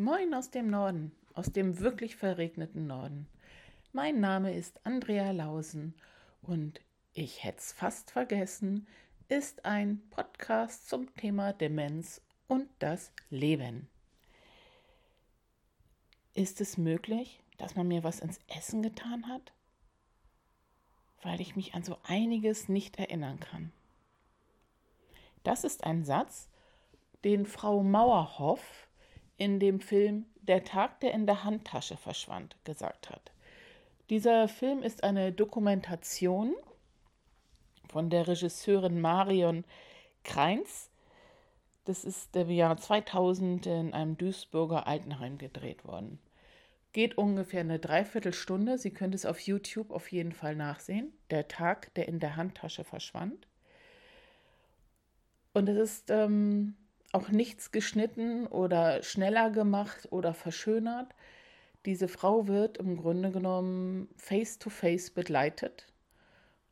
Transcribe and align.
Moin 0.00 0.32
aus 0.32 0.52
dem 0.52 0.70
Norden, 0.70 1.10
aus 1.34 1.50
dem 1.50 1.80
wirklich 1.80 2.14
verregneten 2.14 2.86
Norden. 2.86 3.26
Mein 3.92 4.20
Name 4.20 4.54
ist 4.54 4.78
Andrea 4.86 5.32
Lausen 5.32 5.92
und 6.40 6.80
ich 7.14 7.42
hätte 7.42 7.58
es 7.58 7.72
fast 7.72 8.12
vergessen, 8.12 8.86
ist 9.28 9.64
ein 9.64 10.00
Podcast 10.10 10.88
zum 10.88 11.12
Thema 11.16 11.52
Demenz 11.52 12.20
und 12.46 12.68
das 12.78 13.10
Leben. 13.28 13.88
Ist 16.32 16.60
es 16.60 16.78
möglich, 16.78 17.42
dass 17.56 17.74
man 17.74 17.88
mir 17.88 18.04
was 18.04 18.20
ins 18.20 18.38
Essen 18.46 18.84
getan 18.84 19.26
hat? 19.26 19.52
Weil 21.22 21.40
ich 21.40 21.56
mich 21.56 21.74
an 21.74 21.82
so 21.82 21.98
einiges 22.04 22.68
nicht 22.68 23.00
erinnern 23.00 23.40
kann. 23.40 23.72
Das 25.42 25.64
ist 25.64 25.82
ein 25.82 26.04
Satz, 26.04 26.48
den 27.24 27.46
Frau 27.46 27.82
Mauerhoff 27.82 28.87
in 29.38 29.60
dem 29.60 29.80
Film 29.80 30.26
Der 30.42 30.64
Tag, 30.64 31.00
der 31.00 31.14
in 31.14 31.26
der 31.26 31.44
Handtasche 31.44 31.96
verschwand, 31.96 32.56
gesagt 32.64 33.10
hat. 33.10 33.32
Dieser 34.10 34.48
Film 34.48 34.82
ist 34.82 35.04
eine 35.04 35.32
Dokumentation 35.32 36.54
von 37.88 38.10
der 38.10 38.26
Regisseurin 38.26 39.00
Marion 39.00 39.64
Kreins. 40.24 40.90
Das 41.84 42.04
ist 42.04 42.34
im 42.36 42.50
Jahr 42.50 42.76
2000 42.76 43.66
in 43.66 43.94
einem 43.94 44.18
Duisburger 44.18 44.86
Altenheim 44.86 45.38
gedreht 45.38 45.84
worden. 45.84 46.18
Geht 46.92 47.16
ungefähr 47.16 47.60
eine 47.60 47.78
Dreiviertelstunde. 47.78 48.78
Sie 48.78 48.90
können 48.90 49.12
es 49.12 49.26
auf 49.26 49.40
YouTube 49.40 49.90
auf 49.90 50.10
jeden 50.10 50.32
Fall 50.32 50.56
nachsehen. 50.56 51.12
Der 51.30 51.48
Tag, 51.48 51.92
der 51.94 52.08
in 52.08 52.18
der 52.18 52.36
Handtasche 52.36 52.84
verschwand. 52.84 53.46
Und 55.52 55.68
es 55.68 55.76
ist 55.76 56.10
ähm, 56.10 56.76
auch 57.12 57.28
nichts 57.28 57.70
geschnitten 57.70 58.46
oder 58.46 59.02
schneller 59.02 59.50
gemacht 59.50 60.08
oder 60.10 60.34
verschönert. 60.34 61.14
Diese 61.86 62.08
Frau 62.08 62.48
wird 62.48 62.78
im 62.78 62.96
Grunde 62.96 63.30
genommen 63.30 64.08
face-to-face 64.16 65.10
-face 65.10 65.14
begleitet 65.14 65.86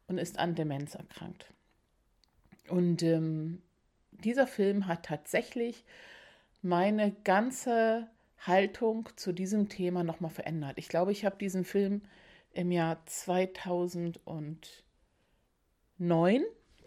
und 0.08 0.18
ist 0.18 0.38
an 0.38 0.54
Demenz 0.54 0.94
erkrankt. 0.94 1.52
Und 2.68 3.02
ähm, 3.02 3.62
dieser 4.10 4.46
Film 4.46 4.86
hat 4.86 5.04
tatsächlich 5.04 5.84
meine 6.62 7.12
ganze 7.24 8.08
Haltung 8.38 9.08
zu 9.16 9.32
diesem 9.32 9.68
Thema 9.68 10.04
nochmal 10.04 10.30
verändert. 10.30 10.74
Ich 10.76 10.88
glaube, 10.88 11.12
ich 11.12 11.24
habe 11.24 11.36
diesen 11.36 11.64
Film 11.64 12.02
im 12.52 12.70
Jahr 12.72 13.04
2009 13.06 14.60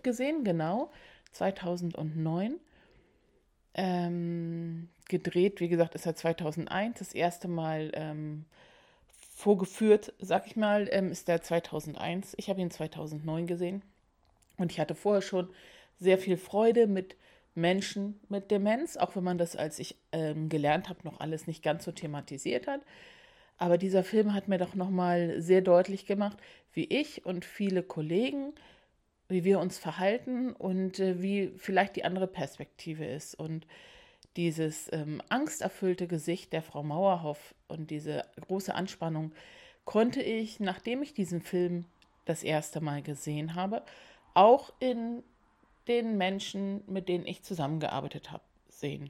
gesehen, 0.03 0.43
genau, 0.43 0.91
2009 1.31 2.59
ähm, 3.73 4.89
gedreht, 5.07 5.59
wie 5.59 5.69
gesagt, 5.69 5.95
ist 5.95 6.05
er 6.05 6.15
2001. 6.15 6.99
Das 6.99 7.13
erste 7.13 7.47
Mal 7.47 7.91
ähm, 7.93 8.45
vorgeführt, 9.35 10.13
sag 10.19 10.47
ich 10.47 10.55
mal, 10.55 10.87
ähm, 10.91 11.11
ist 11.11 11.27
der 11.27 11.41
2001. 11.41 12.35
Ich 12.37 12.49
habe 12.49 12.61
ihn 12.61 12.71
2009 12.71 13.47
gesehen. 13.47 13.81
Und 14.57 14.71
ich 14.71 14.79
hatte 14.79 14.95
vorher 14.95 15.21
schon 15.21 15.49
sehr 15.99 16.17
viel 16.17 16.37
Freude 16.37 16.87
mit 16.87 17.15
Menschen 17.55 18.19
mit 18.29 18.51
Demenz, 18.51 18.97
auch 18.97 19.15
wenn 19.15 19.23
man 19.23 19.37
das, 19.37 19.55
als 19.55 19.79
ich 19.79 19.95
ähm, 20.11 20.49
gelernt 20.49 20.89
habe, 20.89 20.99
noch 21.03 21.19
alles 21.19 21.47
nicht 21.47 21.63
ganz 21.63 21.85
so 21.85 21.91
thematisiert 21.91 22.67
hat. 22.67 22.81
Aber 23.57 23.77
dieser 23.77 24.03
Film 24.03 24.33
hat 24.33 24.47
mir 24.47 24.57
doch 24.57 24.75
nochmal 24.75 25.41
sehr 25.41 25.61
deutlich 25.61 26.05
gemacht, 26.05 26.37
wie 26.73 26.85
ich 26.85 27.25
und 27.25 27.43
viele 27.43 27.83
Kollegen 27.83 28.53
wie 29.29 29.43
wir 29.43 29.59
uns 29.59 29.77
verhalten 29.77 30.51
und 30.53 30.99
äh, 30.99 31.21
wie 31.21 31.53
vielleicht 31.55 31.95
die 31.95 32.03
andere 32.03 32.27
Perspektive 32.27 33.05
ist. 33.05 33.35
Und 33.35 33.65
dieses 34.35 34.91
ähm, 34.91 35.21
angsterfüllte 35.29 36.07
Gesicht 36.07 36.51
der 36.51 36.63
Frau 36.63 36.83
Mauerhoff 36.83 37.55
und 37.67 37.91
diese 37.91 38.25
große 38.41 38.73
Anspannung 38.73 39.31
konnte 39.85 40.21
ich, 40.21 40.59
nachdem 40.59 41.01
ich 41.01 41.13
diesen 41.13 41.41
Film 41.41 41.85
das 42.25 42.43
erste 42.43 42.81
Mal 42.81 43.01
gesehen 43.01 43.55
habe, 43.55 43.83
auch 44.33 44.73
in 44.79 45.23
den 45.87 46.17
Menschen, 46.17 46.83
mit 46.87 47.09
denen 47.09 47.25
ich 47.25 47.43
zusammengearbeitet 47.43 48.31
habe, 48.31 48.43
sehen. 48.67 49.09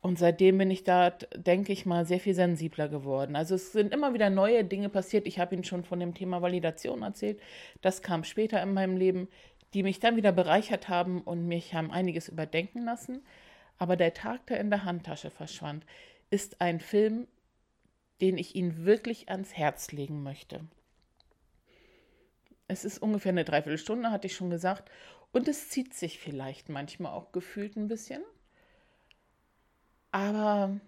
Und 0.00 0.18
seitdem 0.18 0.58
bin 0.58 0.70
ich 0.70 0.84
da, 0.84 1.10
denke 1.10 1.72
ich 1.72 1.84
mal, 1.84 2.06
sehr 2.06 2.20
viel 2.20 2.34
sensibler 2.34 2.88
geworden. 2.88 3.34
Also 3.34 3.56
es 3.56 3.72
sind 3.72 3.92
immer 3.92 4.14
wieder 4.14 4.30
neue 4.30 4.64
Dinge 4.64 4.88
passiert. 4.88 5.26
Ich 5.26 5.38
habe 5.40 5.54
Ihnen 5.54 5.64
schon 5.64 5.84
von 5.84 5.98
dem 5.98 6.14
Thema 6.14 6.40
Validation 6.40 7.02
erzählt. 7.02 7.40
Das 7.80 8.00
kam 8.00 8.22
später 8.22 8.62
in 8.62 8.74
meinem 8.74 8.96
Leben, 8.96 9.28
die 9.74 9.82
mich 9.82 9.98
dann 9.98 10.16
wieder 10.16 10.32
bereichert 10.32 10.88
haben 10.88 11.20
und 11.22 11.46
mich 11.46 11.74
haben 11.74 11.90
einiges 11.90 12.28
überdenken 12.28 12.84
lassen. 12.84 13.22
Aber 13.76 13.96
der 13.96 14.14
Tag, 14.14 14.46
der 14.46 14.60
in 14.60 14.70
der 14.70 14.84
Handtasche 14.84 15.30
verschwand, 15.30 15.84
ist 16.30 16.60
ein 16.60 16.80
Film, 16.80 17.26
den 18.20 18.38
ich 18.38 18.54
Ihnen 18.54 18.84
wirklich 18.84 19.28
ans 19.30 19.54
Herz 19.54 19.92
legen 19.92 20.22
möchte. 20.22 20.60
Es 22.68 22.84
ist 22.84 22.98
ungefähr 22.98 23.30
eine 23.30 23.44
Dreiviertelstunde, 23.44 24.10
hatte 24.10 24.26
ich 24.26 24.36
schon 24.36 24.50
gesagt. 24.50 24.90
Und 25.32 25.48
es 25.48 25.68
zieht 25.68 25.94
sich 25.94 26.18
vielleicht 26.18 26.68
manchmal 26.68 27.12
auch 27.12 27.32
gefühlt 27.32 27.76
ein 27.76 27.88
bisschen. 27.88 28.22
Aber 30.10 30.78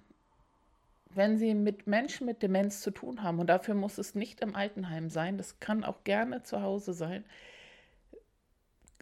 wenn 1.14 1.38
Sie 1.38 1.54
mit 1.54 1.86
Menschen 1.86 2.26
mit 2.26 2.42
Demenz 2.42 2.80
zu 2.80 2.90
tun 2.90 3.22
haben, 3.22 3.38
und 3.38 3.48
dafür 3.48 3.74
muss 3.74 3.98
es 3.98 4.14
nicht 4.14 4.40
im 4.40 4.54
Altenheim 4.54 5.10
sein, 5.10 5.38
das 5.38 5.60
kann 5.60 5.84
auch 5.84 6.04
gerne 6.04 6.42
zu 6.42 6.62
Hause 6.62 6.92
sein, 6.92 7.24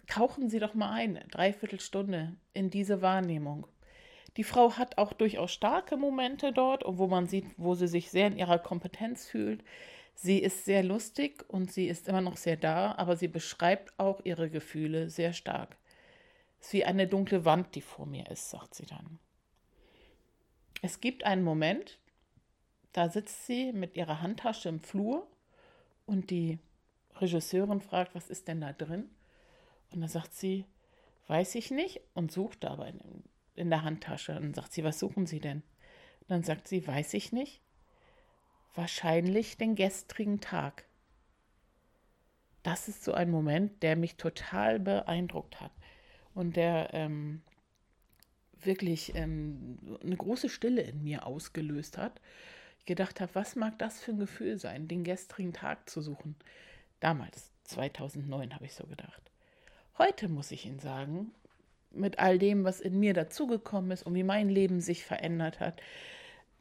tauchen 0.07 0.49
Sie 0.49 0.59
doch 0.59 0.73
mal 0.73 0.91
ein, 0.91 1.23
dreiviertel 1.31 1.79
Stunde 1.79 2.35
in 2.53 2.69
diese 2.69 3.01
Wahrnehmung. 3.01 3.67
Die 4.37 4.43
Frau 4.43 4.77
hat 4.77 4.97
auch 4.97 5.13
durchaus 5.13 5.51
starke 5.51 5.97
Momente 5.97 6.51
dort, 6.51 6.83
wo 6.85 7.07
man 7.07 7.27
sieht, 7.27 7.45
wo 7.57 7.75
sie 7.75 7.87
sich 7.87 8.09
sehr 8.09 8.27
in 8.27 8.37
ihrer 8.37 8.59
Kompetenz 8.59 9.27
fühlt. 9.27 9.63
Sie 10.15 10.39
ist 10.39 10.65
sehr 10.65 10.83
lustig 10.83 11.43
und 11.47 11.71
sie 11.71 11.87
ist 11.87 12.07
immer 12.07 12.21
noch 12.21 12.37
sehr 12.37 12.57
da, 12.57 12.93
aber 12.95 13.15
sie 13.15 13.27
beschreibt 13.27 13.97
auch 13.99 14.21
ihre 14.23 14.49
Gefühle 14.49 15.09
sehr 15.09 15.33
stark. 15.33 15.77
Es 16.59 16.67
ist 16.67 16.73
wie 16.73 16.85
eine 16.85 17.07
dunkle 17.07 17.45
Wand, 17.45 17.75
die 17.75 17.81
vor 17.81 18.05
mir 18.05 18.29
ist, 18.29 18.49
sagt 18.49 18.75
sie 18.75 18.85
dann. 18.85 19.19
Es 20.81 21.01
gibt 21.01 21.23
einen 21.23 21.43
Moment, 21.43 21.99
da 22.93 23.09
sitzt 23.09 23.45
sie 23.45 23.73
mit 23.73 23.97
ihrer 23.97 24.21
Handtasche 24.21 24.69
im 24.69 24.79
Flur 24.79 25.27
und 26.05 26.29
die 26.29 26.59
Regisseurin 27.15 27.81
fragt, 27.81 28.15
was 28.15 28.29
ist 28.29 28.47
denn 28.47 28.61
da 28.61 28.73
drin? 28.73 29.09
Und 29.91 30.01
dann 30.01 30.09
sagt 30.09 30.33
sie, 30.33 30.65
weiß 31.27 31.55
ich 31.55 31.71
nicht 31.71 32.01
und 32.13 32.31
sucht 32.31 32.65
aber 32.65 32.87
in, 32.87 32.99
in 33.55 33.69
der 33.69 33.83
Handtasche. 33.83 34.35
Und 34.35 34.43
dann 34.43 34.53
sagt 34.53 34.73
sie, 34.73 34.83
was 34.83 34.99
suchen 34.99 35.25
Sie 35.27 35.39
denn? 35.39 35.63
Und 36.21 36.29
dann 36.29 36.43
sagt 36.43 36.67
sie, 36.67 36.85
weiß 36.85 37.13
ich 37.13 37.31
nicht. 37.31 37.61
Wahrscheinlich 38.75 39.57
den 39.57 39.75
gestrigen 39.75 40.41
Tag. 40.41 40.85
Das 42.63 42.87
ist 42.87 43.03
so 43.03 43.13
ein 43.13 43.31
Moment, 43.31 43.83
der 43.83 43.95
mich 43.95 44.15
total 44.15 44.79
beeindruckt 44.79 45.59
hat 45.59 45.71
und 46.33 46.55
der 46.55 46.93
ähm, 46.93 47.41
wirklich 48.65 49.15
ähm, 49.15 49.77
eine 50.03 50.17
große 50.17 50.49
Stille 50.49 50.81
in 50.81 51.03
mir 51.03 51.25
ausgelöst 51.25 51.97
hat. 51.97 52.19
Ich 52.79 52.85
gedacht 52.85 53.21
habe, 53.21 53.35
was 53.35 53.55
mag 53.55 53.77
das 53.79 54.01
für 54.01 54.11
ein 54.11 54.19
Gefühl 54.19 54.57
sein, 54.57 54.87
den 54.87 55.03
gestrigen 55.03 55.53
Tag 55.53 55.89
zu 55.89 56.01
suchen. 56.01 56.35
Damals, 56.99 57.51
2009, 57.65 58.55
habe 58.55 58.65
ich 58.65 58.73
so 58.73 58.85
gedacht. 58.85 59.21
Heute 59.97 60.29
muss 60.29 60.51
ich 60.51 60.65
Ihnen 60.65 60.79
sagen, 60.79 61.31
mit 61.91 62.19
all 62.19 62.37
dem, 62.37 62.63
was 62.63 62.81
in 62.81 62.99
mir 62.99 63.13
dazugekommen 63.13 63.91
ist 63.91 64.03
und 64.03 64.15
wie 64.15 64.23
mein 64.23 64.49
Leben 64.49 64.81
sich 64.81 65.03
verändert 65.03 65.59
hat, 65.59 65.81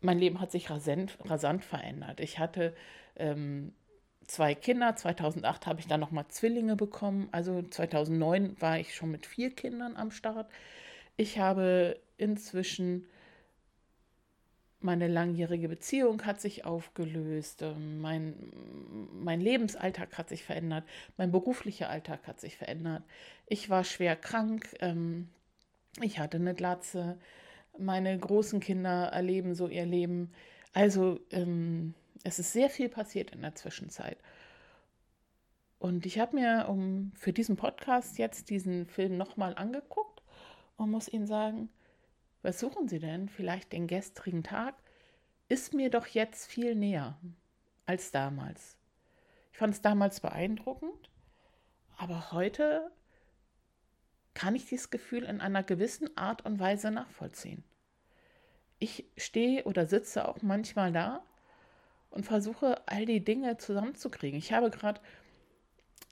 mein 0.00 0.18
Leben 0.18 0.40
hat 0.40 0.52
sich 0.52 0.70
rasant, 0.70 1.18
rasant 1.24 1.64
verändert. 1.64 2.20
Ich 2.20 2.38
hatte 2.38 2.74
ähm, 3.16 3.72
zwei 4.26 4.54
Kinder. 4.54 4.94
2008 4.94 5.66
habe 5.66 5.80
ich 5.80 5.88
dann 5.88 6.00
nochmal 6.00 6.28
Zwillinge 6.28 6.76
bekommen. 6.76 7.28
Also 7.32 7.62
2009 7.62 8.60
war 8.60 8.78
ich 8.78 8.94
schon 8.94 9.10
mit 9.10 9.26
vier 9.26 9.50
Kindern 9.50 9.96
am 9.96 10.10
Start. 10.10 10.50
Ich 11.18 11.40
habe 11.40 11.98
inzwischen 12.16 13.04
meine 14.78 15.08
langjährige 15.08 15.68
Beziehung 15.68 16.24
hat 16.24 16.40
sich 16.40 16.64
aufgelöst, 16.64 17.62
ähm, 17.62 18.00
mein, 18.00 18.34
mein 19.12 19.40
Lebensalltag 19.40 20.16
hat 20.16 20.28
sich 20.28 20.44
verändert, 20.44 20.84
mein 21.16 21.32
beruflicher 21.32 21.90
Alltag 21.90 22.28
hat 22.28 22.40
sich 22.40 22.56
verändert. 22.56 23.02
Ich 23.46 23.68
war 23.68 23.82
schwer 23.82 24.14
krank, 24.14 24.76
ähm, 24.78 25.28
ich 26.00 26.20
hatte 26.20 26.36
eine 26.36 26.54
Glatze, 26.54 27.18
meine 27.76 28.16
großen 28.16 28.60
Kinder 28.60 29.06
erleben 29.08 29.56
so 29.56 29.66
ihr 29.66 29.86
Leben. 29.86 30.30
Also 30.72 31.18
ähm, 31.32 31.94
es 32.22 32.38
ist 32.38 32.52
sehr 32.52 32.70
viel 32.70 32.88
passiert 32.88 33.32
in 33.32 33.42
der 33.42 33.56
Zwischenzeit. 33.56 34.18
Und 35.80 36.06
ich 36.06 36.20
habe 36.20 36.36
mir 36.36 36.66
um, 36.68 37.10
für 37.16 37.32
diesen 37.32 37.56
Podcast 37.56 38.18
jetzt 38.18 38.50
diesen 38.50 38.86
Film 38.86 39.16
nochmal 39.16 39.56
angeguckt 39.56 40.07
und 40.78 40.90
muss 40.90 41.08
Ihnen 41.08 41.26
sagen, 41.26 41.68
was 42.40 42.58
suchen 42.58 42.88
Sie 42.88 42.98
denn? 42.98 43.28
Vielleicht 43.28 43.72
den 43.72 43.86
gestrigen 43.86 44.42
Tag? 44.42 44.74
Ist 45.48 45.74
mir 45.74 45.90
doch 45.90 46.06
jetzt 46.06 46.46
viel 46.46 46.74
näher 46.74 47.18
als 47.84 48.10
damals. 48.10 48.76
Ich 49.52 49.58
fand 49.58 49.74
es 49.74 49.82
damals 49.82 50.20
beeindruckend, 50.20 51.10
aber 51.96 52.32
heute 52.32 52.90
kann 54.34 54.54
ich 54.54 54.66
dieses 54.66 54.90
Gefühl 54.90 55.24
in 55.24 55.40
einer 55.40 55.64
gewissen 55.64 56.16
Art 56.16 56.44
und 56.44 56.60
Weise 56.60 56.90
nachvollziehen. 56.92 57.64
ich 58.78 59.04
stehe 59.16 59.64
oder 59.64 59.86
sitze 59.86 60.28
auch 60.28 60.40
manchmal 60.42 60.92
da 60.92 61.24
und 62.10 62.24
versuche 62.24 62.86
all 62.86 63.04
die 63.04 63.24
Dinge 63.24 63.56
zusammenzukriegen. 63.56 64.38
Ich 64.38 64.52
habe 64.52 64.70
gerade 64.70 65.00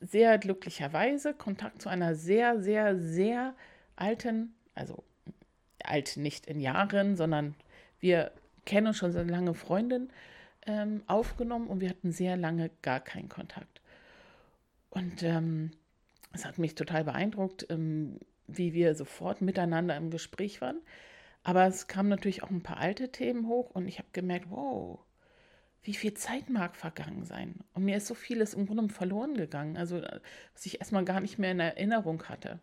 sehr 0.01 0.39
glücklicherweise 0.39 1.35
Kontakt 1.35 1.81
zu 1.81 1.89
einer 1.89 2.17
sehr, 2.17 2.61
sehr, 2.61 2.99
sehr 2.99 3.55
alten, 3.95 4.56
also 4.77 5.03
alt 5.83 6.17
nicht 6.17 6.47
in 6.47 6.61
Jahren, 6.61 7.17
sondern 7.17 7.55
wir 7.99 8.31
kennen 8.65 8.89
uns 8.89 8.99
schon 8.99 9.13
so 9.13 9.23
lange 9.23 9.55
Freundin 9.55 10.11
ähm, 10.67 11.03
aufgenommen 11.07 11.69
und 11.69 11.81
wir 11.81 11.89
hatten 11.89 12.13
sehr 12.13 12.37
lange 12.37 12.71
gar 12.83 13.01
keinen 13.01 13.29
Kontakt. 13.29 13.81
Und 14.91 15.23
ähm, 15.23 15.73
es 16.33 16.45
hat 16.45 16.59
mich 16.59 16.75
total 16.75 17.05
beeindruckt, 17.05 17.67
ähm, 17.71 18.19
wie 18.47 18.73
wir 18.73 18.95
sofort 18.95 19.43
miteinander 19.43 19.97
im 19.97 20.11
Gespräch 20.11 20.61
waren. 20.61 20.81
Aber 21.43 21.67
es 21.67 21.87
kamen 21.87 22.09
natürlich 22.09 22.43
auch 22.43 22.51
ein 22.51 22.63
paar 22.63 22.79
alte 22.79 23.11
Themen 23.13 23.47
hoch 23.47 23.71
und 23.71 23.87
ich 23.87 23.99
habe 23.99 24.09
gemerkt, 24.13 24.51
wow, 24.51 24.99
wie 25.83 25.95
viel 25.95 26.15
Zeit 26.15 26.51
mag 26.51 26.75
vergangen 26.75 27.25
sein? 27.25 27.61
Und 27.73 27.85
mir 27.85 27.97
ist 27.97 28.09
so 28.09 28.15
vieles 28.15 28.55
im 28.55 28.67
Grunde 28.67 28.93
verloren 28.93 29.35
gegangen, 29.35 29.77
also 29.77 30.03
was 30.53 30.67
ich 30.67 30.81
erstmal 30.81 31.05
gar 31.05 31.21
nicht 31.21 31.39
mehr 31.39 31.53
in 31.53 31.61
Erinnerung 31.61 32.25
hatte. 32.25 32.59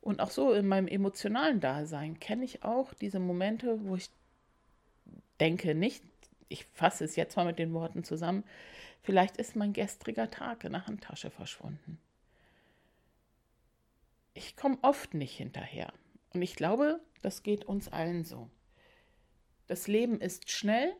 Und 0.00 0.20
auch 0.20 0.30
so 0.30 0.52
in 0.52 0.66
meinem 0.66 0.88
emotionalen 0.88 1.60
Dasein 1.60 2.18
kenne 2.18 2.44
ich 2.44 2.64
auch 2.64 2.94
diese 2.94 3.18
Momente, 3.18 3.84
wo 3.84 3.96
ich 3.96 4.08
denke 5.38 5.74
nicht, 5.74 6.02
ich 6.48 6.64
fasse 6.66 7.04
es 7.04 7.16
jetzt 7.16 7.36
mal 7.36 7.46
mit 7.46 7.58
den 7.58 7.72
Worten 7.72 8.02
zusammen, 8.02 8.44
vielleicht 9.02 9.36
ist 9.36 9.56
mein 9.56 9.72
gestriger 9.72 10.30
Tag 10.30 10.64
in 10.64 10.72
der 10.72 10.86
Handtasche 10.86 11.30
verschwunden. 11.30 11.98
Ich 14.34 14.56
komme 14.56 14.78
oft 14.82 15.14
nicht 15.14 15.36
hinterher. 15.36 15.92
Und 16.32 16.42
ich 16.42 16.56
glaube, 16.56 17.00
das 17.22 17.42
geht 17.42 17.64
uns 17.64 17.88
allen 17.88 18.24
so. 18.24 18.48
Das 19.66 19.86
Leben 19.86 20.20
ist 20.20 20.50
schnell 20.50 20.94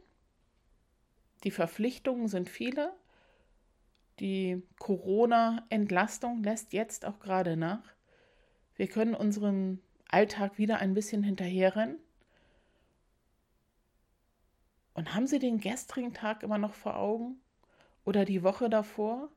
die 1.45 1.51
Verpflichtungen 1.51 2.29
sind 2.29 2.49
viele. 2.49 2.93
Die 4.19 4.63
Corona-Entlastung 4.79 6.43
lässt 6.43 6.73
jetzt 6.73 7.07
auch 7.07 7.19
gerade 7.19 7.57
nach. 7.57 7.83
Wir 8.81 8.89
können 8.89 9.15
unserem 9.15 9.79
Alltag 10.09 10.57
wieder 10.57 10.79
ein 10.79 10.95
bisschen 10.95 11.23
hinterherrennen. 11.23 11.99
Und 14.95 15.15
haben 15.15 15.27
Sie 15.27 15.39
den 15.39 15.61
gestrigen 15.61 16.15
Tag 16.15 16.43
immer 16.43 16.57
noch 16.57 16.73
vor 16.73 16.97
Augen? 16.97 17.43
Oder 18.07 18.25
die 18.25 18.43
Woche 18.43 18.71
davor? 18.71 19.29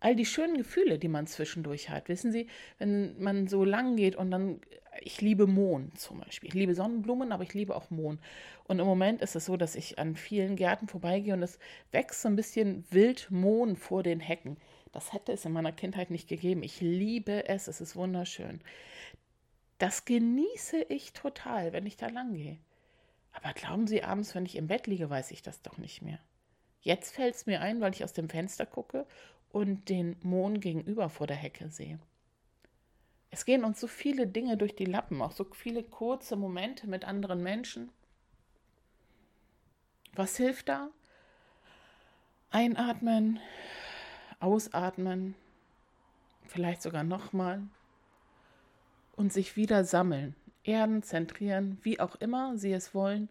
all 0.00 0.14
die 0.14 0.26
schönen 0.26 0.58
Gefühle, 0.58 0.98
die 0.98 1.08
man 1.08 1.26
zwischendurch 1.26 1.88
hat. 1.88 2.10
Wissen 2.10 2.32
Sie, 2.32 2.48
wenn 2.78 3.18
man 3.18 3.48
so 3.48 3.64
lang 3.64 3.96
geht 3.96 4.14
und 4.14 4.30
dann, 4.30 4.60
ich 5.00 5.22
liebe 5.22 5.46
Mohn 5.46 5.90
zum 5.94 6.20
Beispiel. 6.20 6.48
Ich 6.48 6.54
liebe 6.54 6.74
Sonnenblumen, 6.74 7.32
aber 7.32 7.44
ich 7.44 7.54
liebe 7.54 7.74
auch 7.74 7.88
Mohn. 7.88 8.20
Und 8.64 8.78
im 8.78 8.86
Moment 8.86 9.22
ist 9.22 9.36
es 9.36 9.46
so, 9.46 9.56
dass 9.56 9.74
ich 9.74 9.98
an 9.98 10.14
vielen 10.14 10.54
Gärten 10.54 10.86
vorbeigehe 10.86 11.32
und 11.32 11.42
es 11.42 11.58
wächst 11.92 12.20
so 12.20 12.28
ein 12.28 12.36
bisschen 12.36 12.84
Wildmohn 12.90 13.74
vor 13.74 14.02
den 14.02 14.20
Hecken. 14.20 14.58
Das 14.92 15.12
hätte 15.12 15.32
es 15.32 15.44
in 15.44 15.52
meiner 15.52 15.72
Kindheit 15.72 16.10
nicht 16.10 16.28
gegeben. 16.28 16.62
Ich 16.62 16.80
liebe 16.80 17.48
es, 17.48 17.68
es 17.68 17.80
ist 17.80 17.96
wunderschön. 17.96 18.60
Das 19.78 20.04
genieße 20.04 20.82
ich 20.88 21.12
total, 21.12 21.72
wenn 21.72 21.86
ich 21.86 21.96
da 21.96 22.08
lang 22.08 22.34
gehe. 22.34 22.58
Aber 23.32 23.52
glauben 23.52 23.86
Sie, 23.86 24.02
abends, 24.02 24.34
wenn 24.34 24.46
ich 24.46 24.56
im 24.56 24.68
Bett 24.68 24.86
liege, 24.86 25.10
weiß 25.10 25.30
ich 25.30 25.42
das 25.42 25.60
doch 25.60 25.76
nicht 25.76 26.00
mehr. 26.00 26.18
Jetzt 26.80 27.14
fällt 27.14 27.34
es 27.34 27.46
mir 27.46 27.60
ein, 27.60 27.80
weil 27.80 27.92
ich 27.92 28.04
aus 28.04 28.14
dem 28.14 28.30
Fenster 28.30 28.64
gucke 28.64 29.06
und 29.52 29.88
den 29.88 30.16
Mond 30.22 30.60
gegenüber 30.60 31.10
vor 31.10 31.26
der 31.26 31.36
Hecke 31.36 31.68
sehe. 31.68 31.98
Es 33.30 33.44
gehen 33.44 33.64
uns 33.64 33.80
so 33.80 33.86
viele 33.86 34.26
Dinge 34.26 34.56
durch 34.56 34.74
die 34.74 34.84
Lappen, 34.84 35.20
auch 35.20 35.32
so 35.32 35.44
viele 35.52 35.82
kurze 35.82 36.36
Momente 36.36 36.86
mit 36.86 37.04
anderen 37.04 37.42
Menschen. 37.42 37.90
Was 40.14 40.36
hilft 40.36 40.70
da? 40.70 40.90
Einatmen, 42.50 43.40
ausatmen, 44.40 45.34
vielleicht 46.46 46.82
sogar 46.82 47.04
nochmal 47.04 47.62
und 49.16 49.32
sich 49.32 49.56
wieder 49.56 49.84
sammeln, 49.84 50.34
erden, 50.64 51.02
zentrieren, 51.02 51.78
wie 51.82 52.00
auch 52.00 52.16
immer 52.16 52.56
Sie 52.58 52.72
es 52.72 52.94
wollen. 52.94 53.28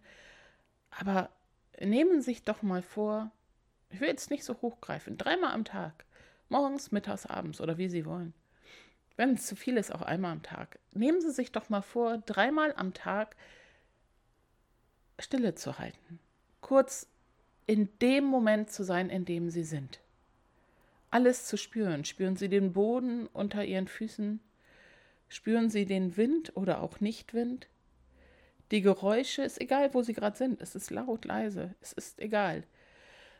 Aber 0.90 1.30
nehmen 1.80 2.22
Sie 2.22 2.32
sich 2.32 2.44
doch 2.44 2.62
mal 2.62 2.82
vor, 2.82 3.32
ich 3.90 4.02
will 4.02 4.08
jetzt 4.08 4.32
nicht 4.32 4.44
so 4.44 4.62
hochgreifen. 4.62 5.18
Dreimal 5.18 5.54
am 5.54 5.64
Tag. 5.64 6.06
Morgens, 6.50 6.92
mittags, 6.92 7.26
abends 7.26 7.62
oder 7.62 7.78
wie 7.78 7.90
Sie 7.90 8.06
wollen. 8.06 8.34
Wenn 9.18 9.34
es 9.34 9.48
zu 9.48 9.56
viel 9.56 9.78
ist, 9.78 9.94
auch 9.94 10.02
einmal 10.02 10.32
am 10.32 10.44
Tag. 10.44 10.80
Nehmen 10.92 11.22
Sie 11.22 11.32
sich 11.32 11.52
doch 11.52 11.70
mal 11.70 11.82
vor, 11.82 12.18
dreimal 12.18 12.74
am 12.76 12.94
Tag 12.94 13.36
Stille 15.20 15.56
zu 15.56 15.80
halten. 15.80 16.20
Kurz 16.62 17.08
in 17.68 17.90
dem 18.00 18.26
Moment 18.26 18.70
zu 18.70 18.84
sein, 18.84 19.10
in 19.10 19.26
dem 19.26 19.50
Sie 19.50 19.64
sind. 19.64 20.00
Alles 21.16 21.46
zu 21.46 21.56
spüren. 21.56 22.04
Spüren 22.04 22.36
Sie 22.36 22.50
den 22.50 22.74
Boden 22.74 23.28
unter 23.28 23.64
Ihren 23.64 23.88
Füßen? 23.88 24.42
Spüren 25.30 25.70
Sie 25.70 25.86
den 25.86 26.18
Wind 26.18 26.52
oder 26.58 26.82
auch 26.82 27.00
Nicht-Wind? 27.00 27.70
Die 28.72 28.82
Geräusche, 28.82 29.44
ist 29.44 29.62
egal, 29.62 29.94
wo 29.94 30.02
Sie 30.02 30.12
gerade 30.12 30.36
sind. 30.36 30.62
Es 30.62 30.76
ist 30.76 30.92
laut, 30.92 31.24
leise. 31.24 31.74
Es 31.80 31.94
ist 31.94 32.20
egal. 32.20 32.66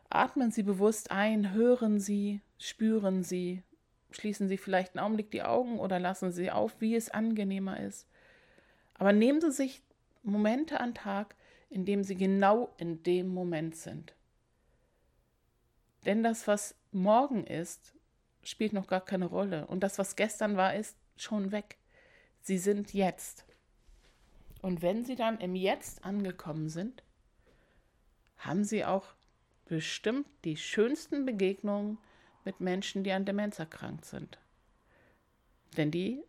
Atmen 0.10 0.52
Sie 0.52 0.64
bewusst 0.64 1.12
ein, 1.12 1.52
hören 1.52 2.00
Sie, 2.00 2.40
spüren 2.60 3.24
Sie, 3.24 3.62
schließen 4.10 4.48
Sie 4.48 4.56
vielleicht 4.56 4.96
einen 4.96 5.04
Augenblick 5.04 5.30
die 5.32 5.44
Augen 5.44 5.78
oder 5.78 6.00
lassen 6.00 6.32
Sie 6.32 6.52
auf, 6.52 6.80
wie 6.80 6.96
es 6.96 7.10
angenehmer 7.10 7.82
ist. 7.82 8.08
Aber 8.94 9.12
nehmen 9.12 9.42
Sie 9.42 9.52
sich 9.52 9.82
Momente 10.24 10.80
an 10.80 10.94
Tag, 10.94 11.36
in 11.70 11.84
dem 11.84 12.06
Sie 12.06 12.16
genau 12.16 12.74
in 12.78 13.04
dem 13.04 13.28
Moment 13.28 13.76
sind. 13.76 14.14
Denn 16.06 16.24
das, 16.24 16.48
was 16.48 16.76
morgen 16.96 17.46
ist, 17.46 17.94
spielt 18.44 18.74
noch 18.74 18.88
gar 18.88 19.02
keine 19.02 19.26
Rolle. 19.26 19.68
Und 19.68 19.82
das, 19.82 20.00
was 20.00 20.16
gestern 20.16 20.58
war, 20.58 20.74
ist 20.76 20.98
schon 21.18 21.52
weg. 21.52 21.78
Sie 22.42 22.58
sind 22.58 22.94
jetzt. 22.94 23.46
Und 24.62 24.82
wenn 24.82 25.06
Sie 25.06 25.16
dann 25.16 25.40
im 25.40 25.56
Jetzt 25.56 26.04
angekommen 26.04 26.70
sind, 26.70 27.04
haben 28.38 28.64
Sie 28.64 28.86
auch 28.86 29.06
bestimmt 29.66 30.28
die 30.44 30.58
schönsten 30.58 31.26
Begegnungen 31.26 31.98
mit 32.44 32.60
Menschen, 32.60 33.04
die 33.04 33.12
an 33.12 33.26
Demenz 33.26 33.60
erkrankt 33.60 34.06
sind. 34.06 34.38
Denn 35.78 35.92
die 35.92 36.24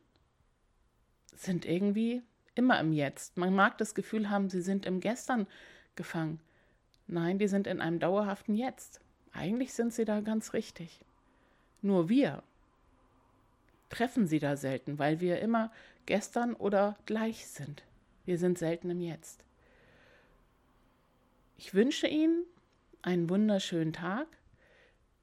sind 1.35 1.65
irgendwie 1.67 2.23
immer 2.55 2.81
im 2.81 2.93
Jetzt. 2.93 3.37
Man 3.37 3.55
mag 3.55 3.79
das 3.79 3.95
Gefühl 3.95 4.31
haben, 4.31 4.49
sie 4.49 4.63
sind 4.63 4.87
im 4.87 5.01
Gestern 5.01 5.47
gefangen. 5.95 6.41
Nein, 7.07 7.39
die 7.39 7.49
sind 7.49 7.67
in 7.67 7.81
einem 7.81 8.01
dauerhaften 8.01 8.55
Jetzt. 8.55 9.01
Eigentlich 9.37 9.75
sind 9.75 9.93
sie 9.93 10.05
da 10.05 10.21
ganz 10.21 10.55
richtig. 10.55 11.01
Nur 11.83 12.09
wir 12.09 12.43
treffen 13.91 14.27
sie 14.27 14.39
da 14.39 14.57
selten, 14.57 14.99
weil 14.99 15.21
wir 15.21 15.41
immer 15.41 15.71
gestern 16.07 16.55
oder 16.55 16.97
gleich 17.05 17.47
sind. 17.47 17.83
Wir 18.25 18.39
sind 18.39 18.59
selten 18.59 18.91
im 18.91 19.01
Jetzt. 19.01 19.45
Ich 21.59 21.75
wünsche 21.75 22.07
Ihnen 22.07 22.45
einen 23.03 23.29
wunderschönen 23.31 23.93
Tag. 23.93 24.27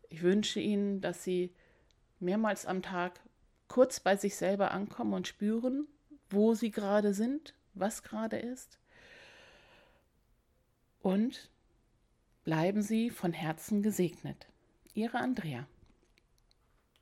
Ich 0.10 0.22
wünsche 0.22 0.60
Ihnen, 0.60 1.02
dass 1.02 1.24
Sie 1.24 1.52
mehrmals 2.20 2.66
am 2.66 2.82
Tag 2.82 3.20
kurz 3.68 4.00
bei 4.00 4.16
sich 4.16 4.36
selber 4.36 4.72
ankommen 4.72 5.14
und 5.14 5.28
spüren, 5.28 5.88
wo 6.30 6.54
Sie 6.54 6.72
gerade 6.72 7.14
sind, 7.14 7.54
was 7.74 8.04
gerade 8.04 8.38
ist. 8.38 8.78
Und 11.02 11.50
bleiben 12.44 12.82
Sie 12.82 13.10
von 13.10 13.34
Herzen 13.34 13.82
gesegnet. 13.82 14.48
Ihre 14.94 15.18
Andrea. 15.18 15.66